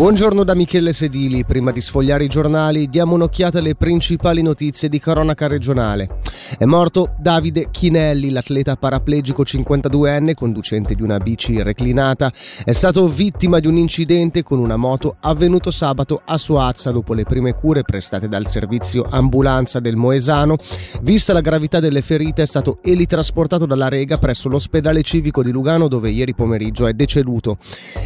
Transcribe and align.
Buongiorno 0.00 0.44
da 0.44 0.54
Michele 0.54 0.94
Sedili. 0.94 1.44
Prima 1.44 1.72
di 1.72 1.82
sfogliare 1.82 2.24
i 2.24 2.28
giornali 2.28 2.88
diamo 2.88 3.16
un'occhiata 3.16 3.58
alle 3.58 3.74
principali 3.74 4.40
notizie 4.40 4.88
di 4.88 4.98
cronaca 4.98 5.46
regionale. 5.46 6.19
È 6.58 6.64
morto 6.64 7.14
Davide 7.18 7.68
Chinelli, 7.70 8.30
l'atleta 8.30 8.76
paraplegico 8.76 9.42
52enne, 9.42 10.34
conducente 10.34 10.94
di 10.94 11.02
una 11.02 11.18
bici 11.18 11.62
reclinata. 11.62 12.32
È 12.64 12.72
stato 12.72 13.06
vittima 13.06 13.58
di 13.60 13.66
un 13.66 13.76
incidente 13.76 14.42
con 14.42 14.58
una 14.58 14.76
moto 14.76 15.16
avvenuto 15.20 15.70
sabato 15.70 16.22
a 16.24 16.36
Suazza 16.36 16.90
dopo 16.90 17.14
le 17.14 17.24
prime 17.24 17.54
cure 17.54 17.82
prestate 17.82 18.28
dal 18.28 18.46
servizio 18.46 19.06
ambulanza 19.08 19.80
del 19.80 19.96
Moesano. 19.96 20.56
Vista 21.02 21.32
la 21.32 21.40
gravità 21.40 21.80
delle 21.80 22.02
ferite 22.02 22.42
è 22.42 22.46
stato 22.46 22.78
elitrasportato 22.82 23.66
dalla 23.66 23.88
Rega 23.88 24.18
presso 24.18 24.48
l'ospedale 24.48 25.02
civico 25.02 25.42
di 25.42 25.50
Lugano 25.50 25.88
dove 25.88 26.10
ieri 26.10 26.34
pomeriggio 26.34 26.86
è 26.86 26.92
deceduto. 26.92 27.58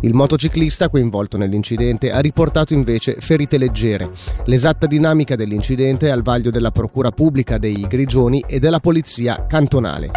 Il 0.00 0.14
motociclista 0.14 0.88
coinvolto 0.88 1.36
nell'incidente 1.36 2.10
ha 2.12 2.20
riportato 2.20 2.74
invece 2.74 3.16
ferite 3.20 3.58
leggere. 3.58 4.10
L'esatta 4.44 4.86
dinamica 4.86 5.36
dell'incidente 5.36 6.08
è 6.08 6.10
al 6.10 6.22
vaglio 6.22 6.50
della 6.50 6.70
Procura 6.70 7.10
Pubblica 7.10 7.58
dei 7.58 7.86
Grigioni 8.12 8.44
e 8.46 8.58
della 8.58 8.78
Polizia 8.78 9.46
Cantonale. 9.48 10.10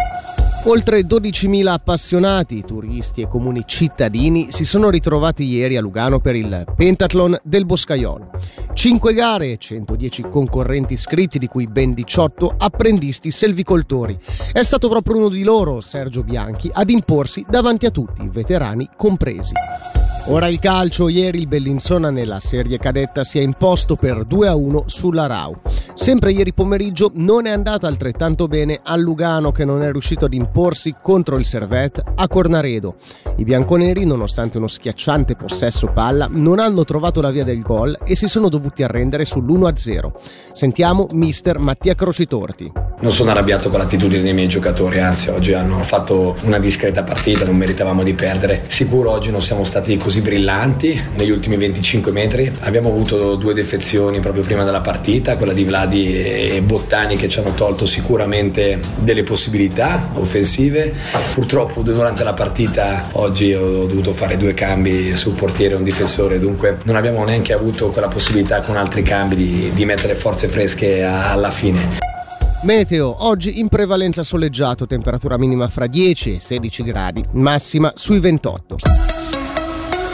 Oltre 0.64 1.00
12.000 1.00 1.66
appassionati, 1.68 2.62
turisti 2.62 3.22
e 3.22 3.26
comuni 3.26 3.62
cittadini 3.64 4.48
si 4.50 4.66
sono 4.66 4.90
ritrovati 4.90 5.44
ieri 5.44 5.78
a 5.78 5.80
Lugano 5.80 6.20
per 6.20 6.36
il 6.36 6.66
Pentathlon 6.76 7.38
del 7.42 7.64
Boscaiolo. 7.64 8.32
5 8.74 9.14
gare 9.14 9.52
e 9.52 9.56
110 9.56 10.24
concorrenti 10.28 10.92
iscritti, 10.92 11.38
di 11.38 11.46
cui 11.46 11.66
ben 11.66 11.94
18 11.94 12.56
apprendisti 12.58 13.30
selvicoltori. 13.30 14.18
È 14.52 14.62
stato 14.62 14.90
proprio 14.90 15.16
uno 15.16 15.28
di 15.30 15.42
loro, 15.42 15.80
Sergio 15.80 16.22
Bianchi, 16.22 16.70
ad 16.70 16.90
imporsi 16.90 17.46
davanti 17.48 17.86
a 17.86 17.90
tutti, 17.90 18.28
veterani 18.28 18.90
compresi. 18.94 19.54
Ora 20.28 20.48
il 20.48 20.58
calcio, 20.58 21.08
ieri 21.08 21.38
il 21.38 21.46
Bellinzona 21.46 22.10
nella 22.10 22.40
serie 22.40 22.78
cadetta 22.78 23.24
si 23.24 23.38
è 23.38 23.42
imposto 23.42 23.94
per 23.94 24.26
2-1 24.26 24.82
sulla 24.84 25.26
Rau. 25.26 25.56
Sempre 25.96 26.30
ieri 26.30 26.52
pomeriggio 26.52 27.10
non 27.14 27.46
è 27.46 27.50
andata 27.50 27.86
altrettanto 27.86 28.48
bene 28.48 28.80
a 28.84 28.96
Lugano 28.96 29.50
che 29.50 29.64
non 29.64 29.82
è 29.82 29.90
riuscito 29.90 30.26
ad 30.26 30.34
imporsi 30.34 30.94
contro 31.00 31.38
il 31.38 31.46
Servet 31.46 32.02
a 32.14 32.28
Cornaredo. 32.28 32.96
I 33.36 33.44
bianconeri, 33.44 34.04
nonostante 34.04 34.58
uno 34.58 34.66
schiacciante 34.66 35.36
possesso 35.36 35.86
palla, 35.88 36.28
non 36.30 36.58
hanno 36.58 36.84
trovato 36.84 37.22
la 37.22 37.30
via 37.30 37.44
del 37.44 37.62
gol 37.62 37.98
e 38.04 38.14
si 38.14 38.28
sono 38.28 38.50
dovuti 38.50 38.82
arrendere 38.82 39.24
sull'1-0. 39.24 40.12
Sentiamo 40.52 41.08
mister 41.12 41.58
Mattia 41.58 41.94
Crocitorti. 41.94 42.85
Non 42.98 43.12
sono 43.12 43.30
arrabbiato 43.30 43.68
con 43.68 43.78
l'attitudine 43.78 44.22
dei 44.22 44.32
miei 44.32 44.48
giocatori, 44.48 45.00
anzi 45.00 45.28
oggi 45.28 45.52
hanno 45.52 45.82
fatto 45.82 46.34
una 46.44 46.58
discreta 46.58 47.04
partita, 47.04 47.44
non 47.44 47.54
meritavamo 47.54 48.02
di 48.02 48.14
perdere. 48.14 48.64
Sicuro 48.68 49.10
oggi 49.10 49.30
non 49.30 49.42
siamo 49.42 49.64
stati 49.64 49.98
così 49.98 50.22
brillanti 50.22 50.98
negli 51.16 51.30
ultimi 51.30 51.58
25 51.58 52.10
metri. 52.10 52.50
Abbiamo 52.60 52.88
avuto 52.88 53.34
due 53.34 53.52
defezioni 53.52 54.20
proprio 54.20 54.42
prima 54.44 54.64
della 54.64 54.80
partita, 54.80 55.36
quella 55.36 55.52
di 55.52 55.64
Vladi 55.64 56.22
e 56.22 56.62
Bottani 56.62 57.16
che 57.16 57.28
ci 57.28 57.38
hanno 57.38 57.52
tolto 57.52 57.84
sicuramente 57.84 58.80
delle 58.96 59.24
possibilità 59.24 60.12
offensive. 60.14 60.94
Purtroppo 61.34 61.82
durante 61.82 62.24
la 62.24 62.32
partita 62.32 63.08
oggi 63.12 63.52
ho 63.52 63.84
dovuto 63.84 64.14
fare 64.14 64.38
due 64.38 64.54
cambi 64.54 65.14
sul 65.14 65.34
portiere 65.34 65.74
e 65.74 65.76
un 65.76 65.84
difensore, 65.84 66.38
dunque 66.38 66.78
non 66.84 66.96
abbiamo 66.96 67.22
neanche 67.24 67.52
avuto 67.52 67.90
quella 67.90 68.08
possibilità 68.08 68.62
con 68.62 68.78
altri 68.78 69.02
cambi 69.02 69.36
di, 69.36 69.70
di 69.74 69.84
mettere 69.84 70.14
forze 70.14 70.48
fresche 70.48 71.02
alla 71.02 71.50
fine. 71.50 72.15
Meteo, 72.66 73.24
oggi 73.24 73.60
in 73.60 73.68
prevalenza 73.68 74.24
soleggiato, 74.24 74.88
temperatura 74.88 75.38
minima 75.38 75.68
fra 75.68 75.86
10 75.86 76.34
e 76.34 76.40
16 76.40 76.82
gradi, 76.82 77.24
massima 77.34 77.92
sui 77.94 78.18
28. 78.18 79.25